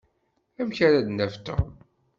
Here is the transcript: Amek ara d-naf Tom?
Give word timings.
Amek 0.59 0.77
ara 0.87 1.05
d-naf 1.07 1.33
Tom? 1.45 1.69